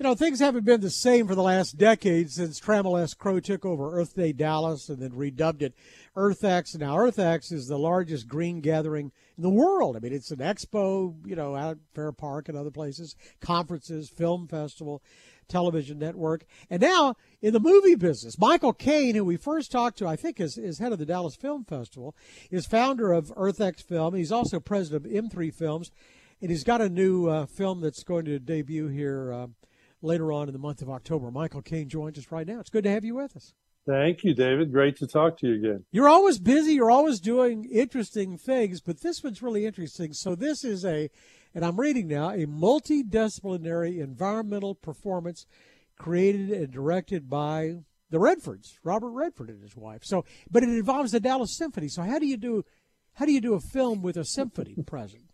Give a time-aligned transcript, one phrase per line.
[0.00, 3.12] You know, things haven't been the same for the last decade since Trammell S.
[3.12, 5.74] Crow took over Earth Day Dallas and then redubbed it
[6.16, 6.78] EarthX.
[6.78, 9.96] Now, EarthX is the largest green gathering in the world.
[9.96, 14.08] I mean, it's an expo, you know, out at Fair Park and other places, conferences,
[14.08, 15.02] film festival,
[15.48, 16.46] television network.
[16.70, 20.40] And now in the movie business, Michael Cain, who we first talked to, I think
[20.40, 22.16] is, is head of the Dallas Film Festival,
[22.50, 24.14] is founder of EarthX Film.
[24.14, 25.90] He's also president of M3 Films.
[26.40, 29.30] And he's got a new uh, film that's going to debut here.
[29.30, 29.46] Uh,
[30.02, 31.30] later on in the month of October.
[31.30, 32.60] Michael Cain joins us right now.
[32.60, 33.54] It's good to have you with us.
[33.86, 34.72] Thank you, David.
[34.72, 35.84] Great to talk to you again.
[35.90, 36.74] You're always busy.
[36.74, 40.12] You're always doing interesting things, but this one's really interesting.
[40.12, 41.10] So, this is a,
[41.54, 45.46] and I'm reading now, a multidisciplinary environmental performance
[45.98, 47.76] created and directed by
[48.10, 50.04] the Redfords, Robert Redford and his wife.
[50.04, 51.88] So, but it involves the Dallas Symphony.
[51.88, 52.64] So, how do you do,
[53.14, 55.24] how do you do a film with a symphony present?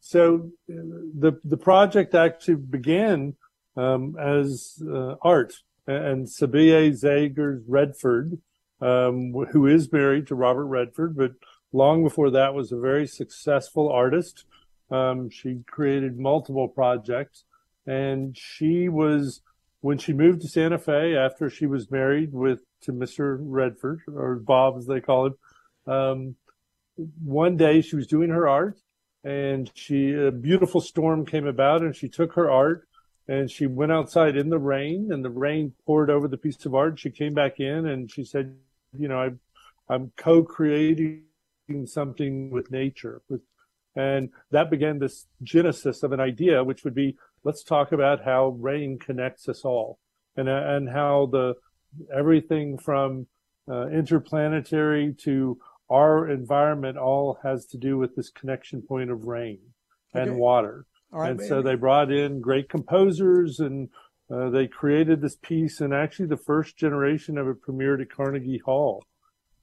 [0.00, 0.74] So, uh,
[1.18, 3.34] the the project actually began
[3.78, 5.54] um, as uh, art.
[5.86, 8.38] And Sibylle Szaggars Redford,
[8.80, 11.32] um, who is married to Robert Redford, but
[11.72, 14.44] long before that was a very successful artist.
[14.90, 17.44] Um, she created multiple projects,
[17.86, 19.40] and she was
[19.80, 23.38] when she moved to Santa Fe after she was married with to Mr.
[23.40, 25.34] Redford or Bob as they call him.
[25.86, 26.36] Um,
[27.22, 28.78] one day she was doing her art,
[29.24, 32.87] and she a beautiful storm came about, and she took her art
[33.28, 36.74] and she went outside in the rain and the rain poured over the piece of
[36.74, 36.98] art.
[36.98, 38.56] She came back in and she said,
[38.98, 39.30] you know, I,
[39.92, 41.24] I'm co-creating
[41.84, 43.20] something with nature.
[43.28, 43.42] With,
[43.94, 48.56] and that began this genesis of an idea, which would be, let's talk about how
[48.58, 49.98] rain connects us all
[50.36, 51.54] and, and how the,
[52.14, 53.26] everything from
[53.70, 55.58] uh, interplanetary to
[55.90, 59.58] our environment all has to do with this connection point of rain
[60.14, 60.38] and
[61.12, 61.18] okay.
[61.18, 61.30] water.
[61.30, 63.88] And so they brought in great composers and
[64.30, 65.80] uh, they created this piece.
[65.80, 69.04] And actually, the first generation of it premiered at Carnegie Hall.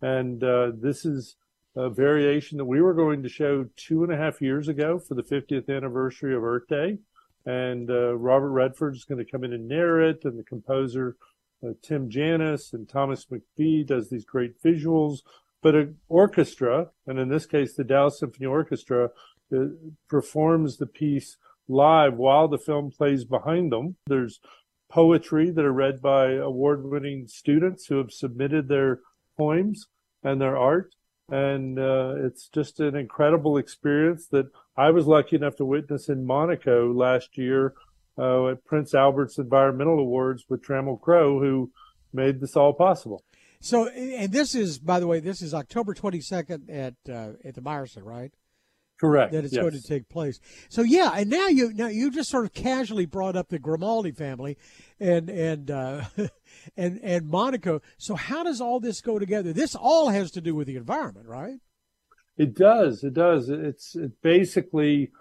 [0.00, 1.36] And uh, this is
[1.76, 5.14] a variation that we were going to show two and a half years ago for
[5.14, 6.98] the 50th anniversary of Earth Day.
[7.46, 11.16] And uh, Robert Redford is going to come in and narrate, and the composer
[11.64, 15.18] uh, Tim Janis and Thomas McPhee does these great visuals.
[15.62, 19.08] But an orchestra, and in this case, the Dallas Symphony Orchestra,
[20.08, 21.36] performs the piece
[21.68, 23.96] live while the film plays behind them.
[24.06, 24.40] There's
[24.90, 29.00] poetry that are read by award winning students who have submitted their
[29.36, 29.86] poems
[30.22, 30.94] and their art.
[31.30, 36.26] And uh, it's just an incredible experience that I was lucky enough to witness in
[36.26, 37.74] Monaco last year
[38.18, 41.72] uh, at Prince Albert's Environmental Awards with Trammell Crow, who
[42.12, 43.22] made this all possible.
[43.60, 47.62] So, and this is, by the way, this is October 22nd at uh, at the
[47.62, 48.30] Meyerson, right?
[49.04, 49.32] Correct.
[49.32, 49.60] That it's yes.
[49.60, 50.40] going to take place.
[50.70, 54.12] So yeah, and now you now you just sort of casually brought up the Grimaldi
[54.12, 54.56] family,
[54.98, 56.04] and and uh,
[56.76, 57.82] and and Monaco.
[57.98, 59.52] So how does all this go together?
[59.52, 61.58] This all has to do with the environment, right?
[62.38, 63.04] It does.
[63.04, 63.50] It does.
[63.50, 65.12] It's it basically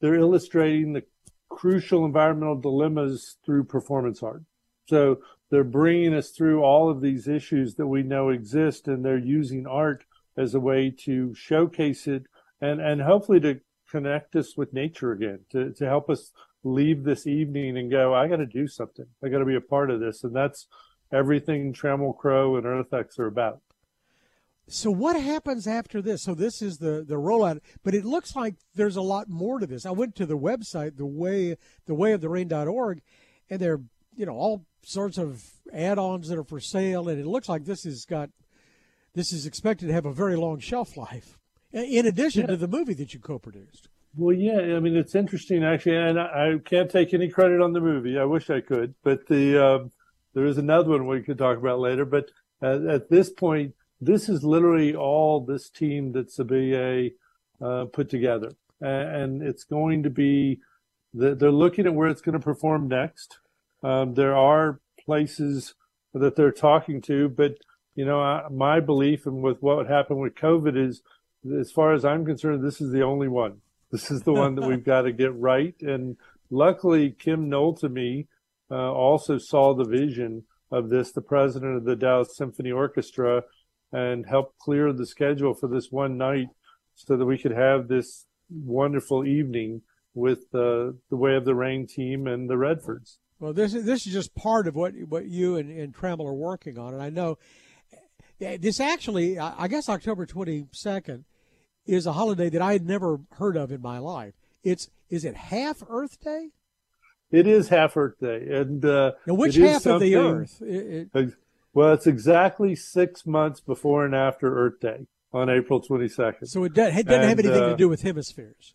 [0.00, 1.04] they're illustrating the
[1.50, 4.42] crucial environmental dilemmas through performance art.
[4.88, 5.18] So
[5.50, 9.66] they're bringing us through all of these issues that we know exist, and they're using
[9.66, 12.26] art as a way to showcase it
[12.62, 16.32] and and hopefully to connect us with nature again, to to help us
[16.64, 19.06] leave this evening and go, I got to do something.
[19.22, 20.68] I got to be a part of this, and that's
[21.12, 23.60] everything Trammell Crow and EarthX are about.
[24.68, 26.22] So what happens after this?
[26.22, 29.66] So this is the the rollout, but it looks like there's a lot more to
[29.66, 29.84] this.
[29.84, 31.56] I went to the website, the way
[31.86, 33.02] the way of the rain.org,
[33.50, 33.80] and there
[34.14, 35.42] you know all sorts of
[35.72, 38.30] add-ons that are for sale, and it looks like this has got
[39.14, 41.38] this is expected to have a very long shelf life
[41.72, 42.48] in addition yeah.
[42.48, 43.88] to the movie that you co-produced.
[44.16, 47.72] Well, yeah, I mean it's interesting actually, and I, I, can't take any credit on
[47.72, 48.18] the movie.
[48.18, 49.92] I wish I could, but the um,
[50.34, 52.04] there is another one we could talk about later.
[52.04, 57.10] But at, at this point, this is literally all this team that Sibylle
[57.60, 58.52] uh, put together,
[58.82, 60.60] and, and, it's going to be
[61.14, 63.38] they're looking at where it's going to perform next.
[63.82, 65.74] Um, there are places
[66.14, 67.54] that they're talking to, but
[67.94, 71.02] you know, I, my belief and with what happened with COVID is
[71.50, 73.58] as far as I'm concerned, this is the only one.
[73.90, 75.74] This is the one that we've got to get right.
[75.80, 76.16] And
[76.50, 78.26] luckily, Kim Noltemy
[78.70, 83.42] uh, also saw the vision of this, the president of the Dallas Symphony Orchestra,
[83.92, 86.48] and helped clear the schedule for this one night
[86.94, 89.82] so that we could have this wonderful evening
[90.14, 93.18] with uh, the Way of the Rain team and the Redfords.
[93.38, 96.34] Well, this is this is just part of what what you and, and Trammell are
[96.34, 97.38] working on, and I know
[98.40, 101.24] eh, this actually, I guess October twenty second
[101.86, 104.34] is a holiday that I had never heard of in my life.
[104.62, 106.48] It's is it half Earth Day?
[107.30, 110.60] It is half Earth Day, and uh, now which half of the Earth?
[110.60, 111.34] It, it,
[111.74, 116.46] well, it's exactly six months before and after Earth Day on April 22nd.
[116.46, 118.74] So it, does, it doesn't and, have anything uh, to do with hemispheres.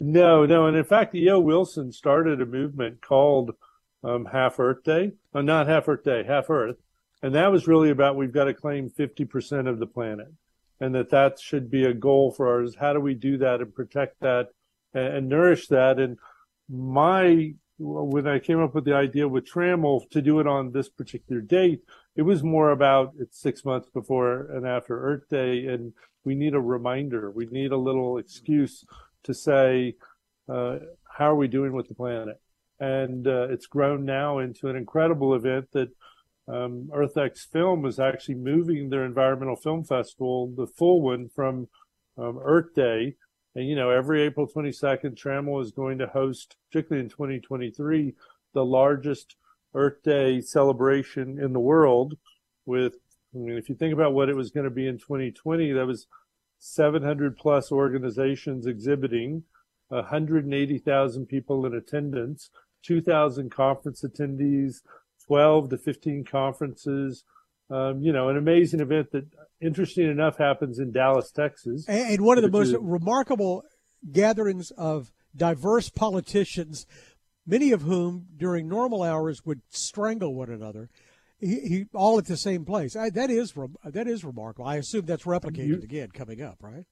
[0.00, 1.38] No, no, and in fact, E.O.
[1.40, 3.54] Wilson started a movement called
[4.04, 6.76] um, Half Earth Day, uh, not Half Earth Day, Half Earth,
[7.22, 10.28] and that was really about we've got to claim 50% of the planet,
[10.80, 12.76] and that that should be a goal for ours.
[12.78, 14.48] How do we do that and protect that
[14.94, 15.98] and, and nourish that?
[15.98, 16.18] And
[16.68, 20.88] my when I came up with the idea with Trammell to do it on this
[20.88, 21.82] particular date,
[22.14, 25.92] it was more about it's six months before and after Earth Day, and
[26.24, 27.30] we need a reminder.
[27.30, 28.84] We need a little excuse
[29.24, 29.96] to say,
[30.48, 32.40] uh, how are we doing with the planet?
[32.80, 35.88] And uh, it's grown now into an incredible event that
[36.48, 41.68] um, EarthX Film is actually moving their environmental film festival, the full one, from
[42.16, 43.16] um, Earth Day.
[43.54, 48.14] And, you know, every April 22nd, Trammell is going to host, particularly in 2023,
[48.54, 49.36] the largest
[49.74, 52.16] Earth Day celebration in the world
[52.64, 52.94] with,
[53.34, 55.86] I mean, if you think about what it was going to be in 2020, that
[55.86, 56.06] was
[56.58, 59.42] 700 plus organizations exhibiting,
[59.88, 62.50] 180,000 people in attendance,
[62.82, 64.82] 2,000 conference attendees,
[65.26, 67.24] 12 to 15 conferences.
[67.68, 69.26] Um, you know, an amazing event that,
[69.60, 71.84] interesting enough, happens in Dallas, Texas.
[71.88, 73.64] And one of the most is, remarkable
[74.12, 76.86] gatherings of diverse politicians,
[77.44, 80.88] many of whom during normal hours would strangle one another
[81.38, 82.96] he, he all at the same place.
[82.96, 84.66] I, that is that is remarkable.
[84.66, 86.84] I assume that's replicated you, again coming up, right?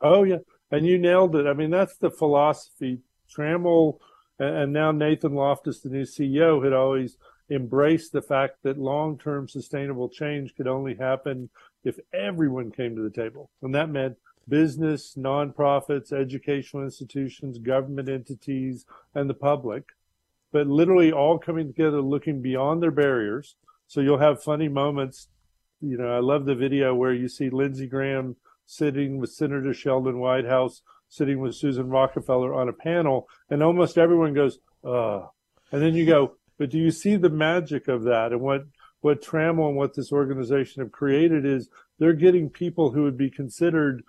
[0.00, 0.38] Oh yeah,
[0.70, 1.46] and you nailed it.
[1.46, 3.00] I mean, that's the philosophy.
[3.34, 3.98] Trammell
[4.38, 7.16] and now Nathan Loftus, the new CEO, had always
[7.50, 11.50] embraced the fact that long-term sustainable change could only happen
[11.84, 14.16] if everyone came to the table, and that meant
[14.48, 18.84] business, nonprofits, educational institutions, government entities,
[19.14, 19.84] and the public
[20.52, 23.56] but literally all coming together, looking beyond their barriers.
[23.88, 25.28] So you'll have funny moments.
[25.80, 28.36] You know, I love the video where you see Lindsey Graham
[28.66, 34.34] sitting with Senator Sheldon Whitehouse, sitting with Susan Rockefeller on a panel, and almost everyone
[34.34, 35.26] goes, "Uh,"
[35.72, 38.66] and then you go, "But do you see the magic of that?" And what
[39.00, 41.68] what Trammell and what this organization have created is
[41.98, 44.04] they're getting people who would be considered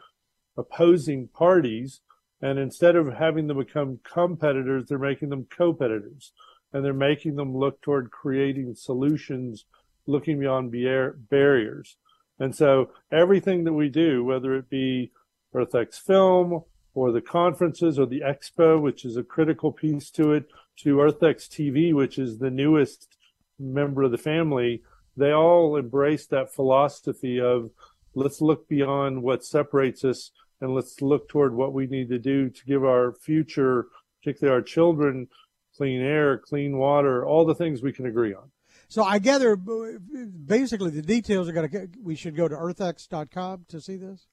[0.56, 2.02] opposing parties
[2.44, 6.34] and instead of having them become competitors, they're making them co-competitors.
[6.74, 9.66] And they're making them look toward creating solutions,
[10.06, 11.98] looking beyond bar- barriers.
[12.38, 15.12] And so everything that we do, whether it be
[15.56, 16.64] EarthX Film
[16.94, 20.46] or the conferences or the expo, which is a critical piece to it,
[20.80, 23.18] to EarthX TV, which is the newest
[23.60, 24.82] member of the family,
[25.16, 27.70] they all embrace that philosophy of
[28.16, 32.50] let's look beyond what separates us and let's look toward what we need to do
[32.50, 33.88] to give our future,
[34.22, 35.28] particularly our children,
[35.76, 38.52] clean air, clean water, all the things we can agree on.
[38.88, 43.82] So I gather basically the details are going to we should go to earthx.com to
[43.82, 44.28] see this.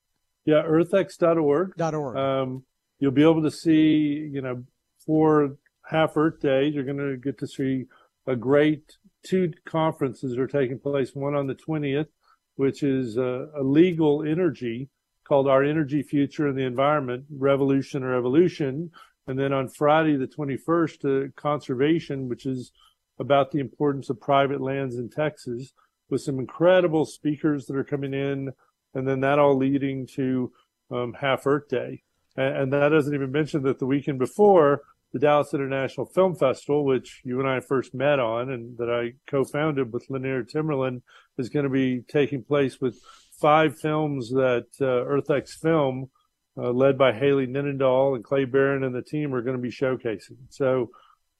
[0.44, 1.76] Yeah, earthx.org.
[1.76, 2.16] Dot .org.
[2.16, 2.64] Um,
[2.98, 4.64] you'll be able to see, you know,
[5.04, 5.56] for
[5.90, 7.87] half Earth Day, you're going to get to see
[8.26, 8.96] a great
[9.26, 11.14] two conferences are taking place.
[11.14, 12.08] One on the 20th,
[12.56, 14.88] which is a legal energy
[15.25, 18.90] called Our Energy Future and the Environment Revolution or Evolution.
[19.26, 22.72] And then on Friday, the 21st, uh, Conservation, which is
[23.19, 25.73] about the importance of private lands in Texas,
[26.09, 28.50] with some incredible speakers that are coming in.
[28.94, 30.52] And then that all leading to
[30.90, 32.02] um, Half Earth Day.
[32.37, 34.82] And that doesn't even mention that the weekend before,
[35.12, 39.14] the Dallas International Film Festival, which you and I first met on and that I
[39.31, 41.02] co-founded with Liener Temerlin,
[41.37, 42.99] is going to be taking place with
[43.40, 46.11] five films that uh, EarthX Film,
[46.57, 49.71] uh, led by Haley Ninendahl and Clay Barron and the team, are going to be
[49.71, 50.37] showcasing.
[50.50, 50.90] So,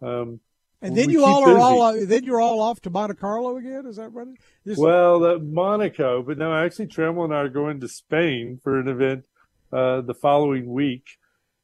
[0.03, 0.41] um,
[0.83, 1.61] and then you all are busy.
[1.61, 3.85] all then you're all off to Monte Carlo again.
[3.87, 4.29] Is that right?
[4.65, 8.89] Well, uh, Monaco, but no, actually, Trammell and I are going to Spain for an
[8.89, 9.25] event
[9.73, 11.05] uh, the following week.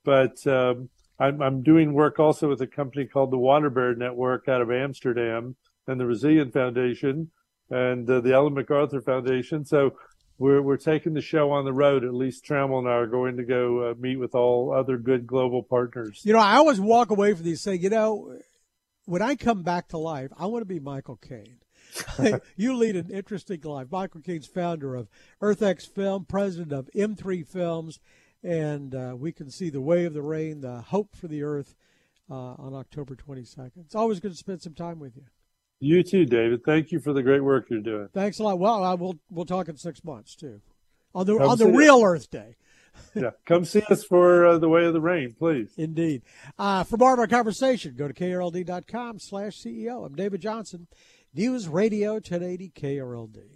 [0.04, 4.48] But um, I'm, I'm, doing work also with a company called the Water Bear Network
[4.48, 5.56] out of Amsterdam
[5.86, 7.30] and the Resilient Foundation
[7.70, 9.64] and uh, the Ellen MacArthur Foundation.
[9.64, 9.96] So
[10.38, 12.04] we're we're taking the show on the road.
[12.04, 15.26] At least Trammell and I are going to go uh, meet with all other good
[15.26, 16.20] global partners.
[16.24, 18.36] You know, I always walk away from these saying, you know,
[19.06, 21.58] when I come back to life, I want to be Michael Cain.
[22.56, 23.88] you lead an interesting life.
[23.90, 25.08] Michael Cain's founder of
[25.40, 28.00] EarthX Film, president of M3 Films,
[28.46, 31.74] and uh, we can see the way of the rain, the hope for the earth
[32.30, 33.72] uh, on October 22nd.
[33.78, 35.24] It's always good to spend some time with you.
[35.80, 36.62] You too, David.
[36.64, 38.08] Thank you for the great work you're doing.
[38.14, 38.58] Thanks a lot.
[38.58, 40.62] Well, I will we'll talk in six months too,
[41.14, 42.56] on the on the real Earth Day.
[43.14, 45.74] yeah, come see us for uh, the Way of the Rain, please.
[45.76, 46.22] Indeed.
[46.58, 50.06] Uh, for more of our conversation, go to krld.com slash CEO.
[50.06, 50.86] I'm David Johnson,
[51.34, 53.55] News Radio 1080 KRLD.